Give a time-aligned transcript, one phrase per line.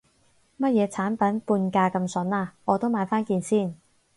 [0.57, 3.75] 乜嘢產品半價咁筍啊，我都買返件先